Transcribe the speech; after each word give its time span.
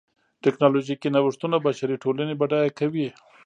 ټکنالوژیکي 0.43 1.07
نوښتونه 1.15 1.57
بشري 1.65 1.95
ټولنې 2.03 2.33
بډایه 2.41 2.71
کوي. 2.79 3.07